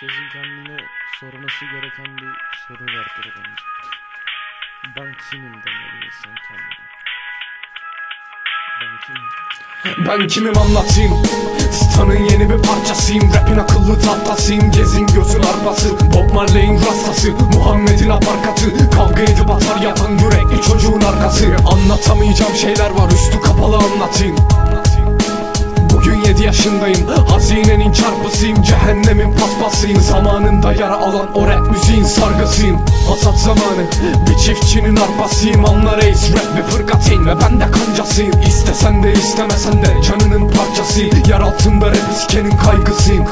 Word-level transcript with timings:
Herkesin 0.00 0.28
kendine 0.32 0.80
sorması 1.20 1.64
gereken 1.64 2.16
bir 2.16 2.32
soru 2.68 2.84
vardır 2.84 3.34
bence. 3.36 3.64
Ben 4.96 5.16
kimim 5.30 5.52
demeli 5.52 6.06
insan 6.06 6.34
kendine. 6.48 6.86
Ben 8.80 8.92
kimim? 9.06 10.08
Ben 10.08 10.28
kimim 10.28 10.58
anlatayım? 10.58 11.12
Stan'ın 11.72 12.24
yeni 12.24 12.50
bir 12.50 12.62
parçasıyım. 12.62 13.34
Rap'in 13.34 13.58
akıllı 13.58 14.00
tahtasıyım. 14.00 14.72
Gezin 14.72 15.06
gözün 15.06 15.42
arpası. 15.42 16.12
Bob 16.14 16.34
Marley'in 16.34 16.76
rastası. 16.76 17.32
Muhammed'in 17.32 18.10
aparkatı. 18.10 18.90
Kavga 18.90 19.22
edip 19.22 19.50
atar 19.50 19.80
yapan 19.80 20.10
yürekli 20.10 20.62
çocuğun 20.62 21.00
arkası. 21.00 21.56
Anlatamayacağım 21.66 22.54
şeyler 22.54 22.90
var. 22.90 23.10
Üstü 23.12 23.40
kapalı 23.40 23.76
anlatayım. 23.76 24.36
Bugün 24.36 24.80
7 24.80 24.89
yaşındayım. 26.50 27.08
Hazinenin 27.28 27.92
çarpısıyım 27.92 28.62
Cehennemin 28.62 29.32
paspasıyım. 29.32 30.00
Zamanında 30.00 30.72
yara 30.72 30.96
alan 30.96 31.34
o 31.34 31.46
rap 31.46 31.70
müziğin 31.70 32.04
sargısıyım. 32.04 32.80
Hasat 33.08 33.38
zamanı 33.38 33.84
Bir 34.30 34.36
çiftçinin 34.38 34.96
arpasıyım. 34.96 35.64
Anla 35.64 35.96
reis 35.96 36.32
rap 36.32 36.56
bir 36.56 36.62
fırkateyim 36.62 37.26
Ve 37.26 37.34
ben 37.40 37.60
de 37.60 37.64
kancasıyım. 37.70 38.32
İstesen 38.46 39.02
de 39.02 39.12
istemesen 39.12 39.82
de 39.82 40.02
Canının 40.08 40.48
parçasıyım. 40.48 41.10
Yer 41.28 41.40
altında 41.40 41.86
rap 41.86 42.12
iskenin 42.16 42.56
kaygısıyım 42.56 43.24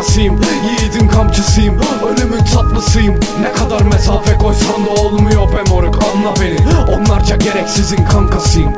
adamın 0.00 0.10
aynasıyım 0.10 0.40
Yiğidin 0.64 1.08
kamçısıyım 1.08 1.80
Ölümün 2.08 2.44
tatlısıyım. 2.44 3.14
Ne 3.40 3.52
kadar 3.52 3.80
mesafe 3.80 4.38
koysan 4.38 4.86
da 4.86 5.02
olmuyor 5.02 5.52
be 5.52 5.70
moruk 5.70 5.94
Anla 5.94 6.34
beni. 6.40 6.58
Onlarca 6.96 7.36
gereksizin 7.36 8.04
kankasıyım. 8.04 8.72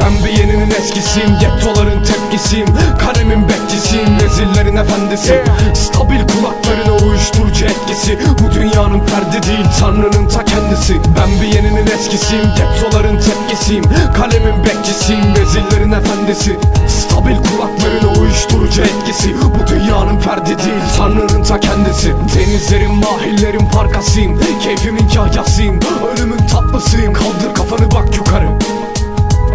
Ben 0.00 0.24
bir 0.24 0.38
yeninin 0.38 0.70
eskisiyim 0.70 1.30
Gettoların 1.40 2.04
tepkisiyim. 2.04 2.66
Karemin 2.98 3.48
bekçisiyim 3.48 4.18
Vezirlerin 4.22 4.76
efendisi. 4.76 5.42
Stabil 5.74 6.20
kulaklarına 6.28 7.06
uyuşturucu 7.06 7.64
etkisi. 7.64 8.18
Bu 8.38 8.54
dünyanın 8.54 9.00
ferdi 9.00 9.46
değil 9.48 9.66
Tanrı'nın 9.80 10.28
ta 10.28 10.44
kendisi. 10.44 10.94
Ben 10.94 11.42
bir 11.42 11.54
yeninin 11.54 11.86
eskisiyim 11.86 12.44
Gettoların 12.56 13.20
tepkisiyim. 13.20 13.84
Kalemin 14.16 14.64
bekçisiyim 14.64 15.34
Vezirlerin 15.34 15.92
efendisi. 15.92 16.56
Stabil 16.88 17.36
kulaklarına 17.36 18.09
uyuşturucu 18.40 18.82
etkisi. 18.82 19.34
Bu 19.34 19.66
dünyanın 19.66 20.18
ferdi 20.18 20.58
değil 20.58 20.82
Tanrı'nın 20.96 21.42
ta 21.44 21.60
kendisi. 21.60 22.14
Denizlerin 22.36 22.94
mahillerin 22.94 23.66
parkasıyım 23.66 24.40
Keyfimin 24.62 25.08
kahyasıyım. 25.08 25.80
Ölümün 26.14 26.46
tatlısıyım. 26.46 27.12
Kaldır 27.12 27.54
kafanı 27.54 27.90
bak 27.90 28.16
yukarı. 28.16 28.48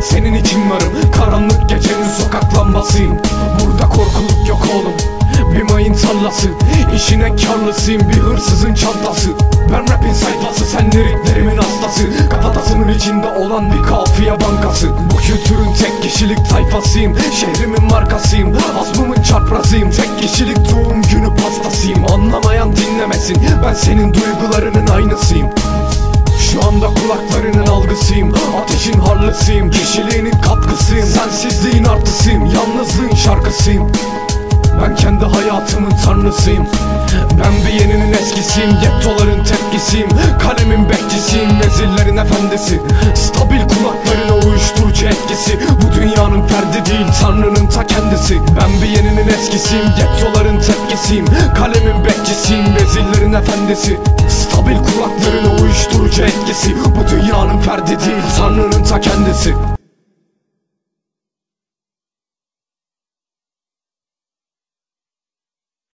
Senin 0.01 0.33
için 0.33 0.69
varım. 0.69 1.11
Karanlık 1.11 1.69
gecenin 1.69 2.09
sokak 2.17 2.57
lambasıyım. 2.57 3.17
Burada 3.59 3.89
korkuluk 3.89 4.49
yok 4.49 4.61
oğlum. 4.75 4.93
Bir 5.53 5.61
mayın 5.61 5.93
tarlası. 5.93 6.49
İşine 6.95 7.35
karlısıyım. 7.35 8.01
Bir 8.09 8.17
hırsızın 8.17 8.73
çantası 8.73 9.29
Ben 9.71 9.81
rapin 9.81 10.13
sayfası. 10.13 10.65
Sen 10.65 10.91
Kafatasının 10.91 11.34
içinde 12.95 13.27
olan 13.27 13.71
bir 13.71 13.83
kafiye 13.83 14.31
bankası. 14.41 14.89
Bu 15.11 15.17
kültürün 15.17 15.73
tek 15.73 16.01
kişilik 16.01 16.49
tayfasıyım. 16.49 17.17
Şehrimin 17.39 17.83
markasıyım. 17.83 18.57
Azmımın 18.81 19.21
çarprazıyım 19.21 19.91
Tek 19.91 20.19
kişilik 20.21 20.57
doğum 20.71 21.01
günü 21.01 21.35
pastasıyım. 21.35 22.05
Anlamayan 22.11 22.73
dinlemesin. 22.75 23.37
Ben 23.65 23.73
senin 23.73 24.13
duygularının 24.13 24.87
aynısıyım. 24.87 25.49
Şu 26.39 26.67
anda 26.67 26.87
kulaklarının 26.87 27.67
algısıyım. 27.67 28.33
Ateşin 28.63 28.99
harlısıyım. 28.99 29.71
Kişiliğinin 29.71 30.41
katkısıyım. 30.41 31.05
Sensizliğin 31.05 31.83
artısıyım. 31.83 32.45
Yalnızlığın 32.45 33.15
şarkısıyım. 33.15 33.91
Ben 34.81 34.95
kendi 34.95 35.25
hayatımın 35.25 35.93
tanrısıyım. 36.05 36.67
Ben 37.31 37.53
bir 37.67 37.79
yeninin 37.79 38.13
eskisiyim. 38.13 38.69
Gettoların 38.81 39.43
tepkisiyim. 39.43 40.09
Kalemin 40.39 40.89
bekçisiyim 40.89 41.44
Vezirlerin 41.75 42.17
efendisi. 42.17 42.81
Stabil 43.15 43.61
kulaklarına 43.61 44.47
uyuşturucu 44.47 45.05
etkisi. 45.05 45.59
Bu 45.81 45.95
dünyanın 45.95 46.47
ferdi 46.47 46.89
değil 46.91 47.05
Tanrı'nın 47.21 47.67
ta 47.67 47.87
kendisi. 47.87 48.35
Ben 48.35 48.81
bir 48.81 48.87
yeninin 48.87 49.27
eskisiyim 49.27 49.85
Gettoların 49.97 50.59
tepkisiyim. 50.59 51.25
Kalemin 51.57 52.05
bekçisiyim 52.05 52.65
Vezirlerin 52.75 53.33
efendisi. 53.33 53.97
Stabil 54.29 54.77
kulaklarına 54.77 55.61
uyuşturucu 55.61 56.23
etkisi. 56.23 56.75
Bu 56.75 57.09
dünyanın 57.15 57.61
ferdi 57.61 57.99
değil 57.99 58.23
Tanrı'nın 58.37 58.83
ta 58.83 58.99
kendisi 59.01 59.53